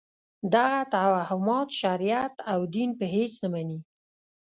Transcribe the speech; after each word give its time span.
دغه 0.53 0.81
توهمات 0.95 1.69
شریعت 1.81 2.33
او 2.53 2.59
دین 2.75 2.89
په 2.99 3.05
هېڅ 3.15 3.33
نه 3.43 3.47
مني. 3.53 3.79